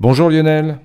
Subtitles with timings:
[0.00, 0.78] Bonjour Lionel.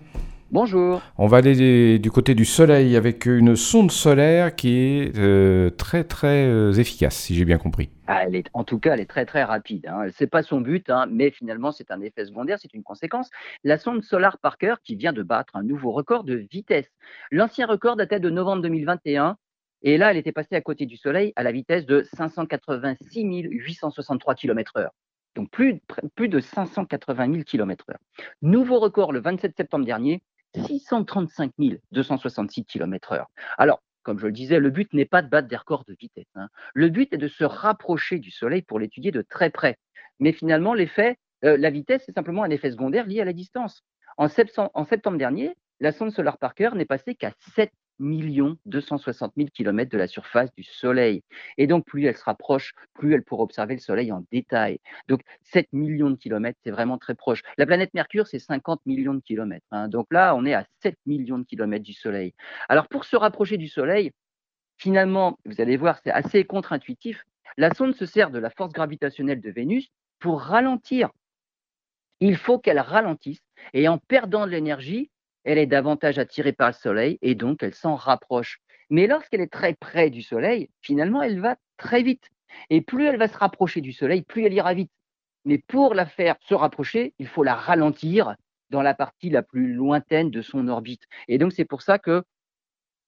[0.50, 1.04] Bonjour.
[1.20, 6.04] On va aller du côté du soleil avec une sonde solaire qui est euh, très
[6.04, 7.92] très euh, efficace, si j'ai bien compris.
[8.08, 9.86] Ah, elle est, en tout cas, elle est très très rapide.
[9.86, 10.08] Hein.
[10.18, 13.30] Ce n'est pas son but, hein, mais finalement c'est un effet secondaire, c'est une conséquence.
[13.64, 16.90] La sonde Solar Parker qui vient de battre un nouveau record de vitesse.
[17.30, 19.38] L'ancien record datait de novembre 2021
[19.84, 24.34] et là elle était passée à côté du Soleil à la vitesse de 586 863
[24.34, 24.90] km/h
[25.36, 25.82] donc plus,
[26.30, 27.96] de 580 000 km/h.
[28.42, 30.22] Nouveau record le 27 septembre dernier,
[30.56, 31.52] 635
[31.92, 33.26] 266 km/h.
[33.58, 36.28] Alors, comme je le disais, le but n'est pas de battre des records de vitesse.
[36.36, 36.50] Hein.
[36.74, 39.78] Le but est de se rapprocher du Soleil pour l'étudier de très près.
[40.20, 43.84] Mais finalement, l'effet, euh, la vitesse, c'est simplement un effet secondaire lié à la distance.
[44.18, 49.50] En septembre, en septembre dernier, la sonde Solar Parker n'est passée qu'à 7 260 000
[49.54, 51.24] km de la surface du Soleil.
[51.58, 54.80] Et donc, plus elle se rapproche, plus elle pourra observer le Soleil en détail.
[55.08, 57.42] Donc, 7 millions de kilomètres, c'est vraiment très proche.
[57.58, 59.66] La planète Mercure, c'est 50 millions de kilomètres.
[59.72, 59.88] Hein.
[59.88, 62.34] Donc là, on est à 7 millions de kilomètres du Soleil.
[62.70, 64.12] Alors, pour se rapprocher du Soleil,
[64.78, 67.24] finalement, vous allez voir, c'est assez contre-intuitif.
[67.58, 71.10] La sonde se sert de la force gravitationnelle de Vénus pour ralentir.
[72.20, 73.44] Il faut qu'elle ralentisse.
[73.74, 75.12] Et en perdant de l'énergie,
[75.44, 78.60] elle est davantage attirée par le Soleil et donc elle s'en rapproche.
[78.90, 82.30] Mais lorsqu'elle est très près du Soleil, finalement, elle va très vite.
[82.70, 84.92] Et plus elle va se rapprocher du Soleil, plus elle ira vite.
[85.46, 88.36] Mais pour la faire se rapprocher, il faut la ralentir
[88.70, 91.04] dans la partie la plus lointaine de son orbite.
[91.28, 92.24] Et donc c'est pour ça que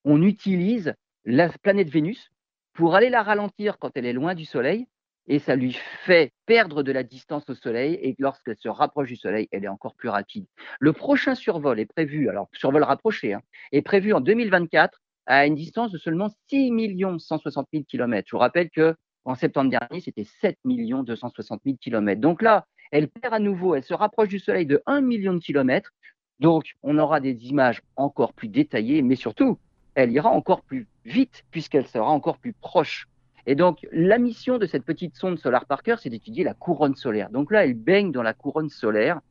[0.03, 2.31] on utilise la planète Vénus
[2.73, 4.87] pour aller la ralentir quand elle est loin du Soleil
[5.27, 5.73] et ça lui
[6.03, 9.69] fait perdre de la distance au Soleil et lorsqu'elle se rapproche du Soleil, elle est
[9.69, 10.45] encore plus rapide.
[10.79, 15.55] Le prochain survol est prévu, alors survol rapproché, hein, est prévu en 2024 à une
[15.55, 16.71] distance de seulement 6
[17.19, 18.27] 160 000 km.
[18.27, 22.21] Je vous rappelle que en septembre dernier, c'était 7 260 000 km.
[22.21, 25.39] Donc là, elle perd à nouveau, elle se rapproche du Soleil de 1 million de
[25.39, 25.91] kilomètres.
[26.39, 29.57] Donc, on aura des images encore plus détaillées, mais surtout,
[29.95, 33.07] elle ira encore plus vite puisqu'elle sera encore plus proche
[33.47, 37.29] et donc, la mission de cette petite sonde Solar Parker, c'est d'étudier la couronne solaire.
[37.29, 39.21] Donc là, elle baigne dans la couronne solaire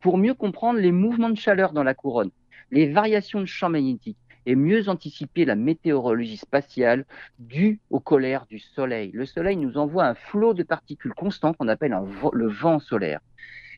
[0.00, 2.30] pour mieux comprendre les mouvements de chaleur dans la couronne,
[2.70, 7.04] les variations de champ magnétique et mieux anticiper la météorologie spatiale
[7.38, 9.10] due aux colères du Soleil.
[9.12, 11.96] Le Soleil nous envoie un flot de particules constants qu'on appelle
[12.32, 13.20] le vent solaire.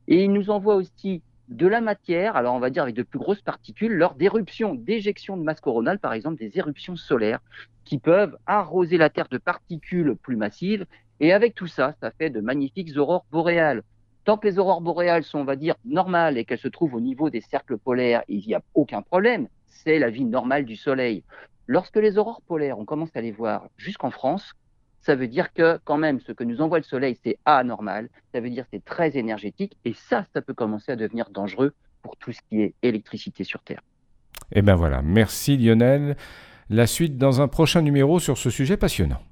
[0.08, 3.18] Et il nous envoie aussi de la matière, alors on va dire avec de plus
[3.18, 7.40] grosses particules, lors d'éruptions, d'éjections de masse coronale, par exemple des éruptions solaires,
[7.84, 10.86] qui peuvent arroser la Terre de particules plus massives.
[11.20, 13.82] Et avec tout ça, ça fait de magnifiques aurores boréales.
[14.24, 17.00] Tant que les aurores boréales sont, on va dire, normales et qu'elles se trouvent au
[17.00, 19.46] niveau des cercles polaires, il n'y a aucun problème.
[19.66, 21.22] C'est la vie normale du Soleil.
[21.68, 24.54] Lorsque les aurores polaires, on commence à les voir jusqu'en France,
[25.06, 28.40] ça veut dire que quand même ce que nous envoie le Soleil, c'est anormal, ça
[28.40, 31.72] veut dire c'est très énergétique, et ça, ça peut commencer à devenir dangereux
[32.02, 33.82] pour tout ce qui est électricité sur Terre.
[34.52, 36.16] Et eh bien voilà, merci Lionel.
[36.68, 39.22] La suite dans un prochain numéro sur ce sujet passionnant.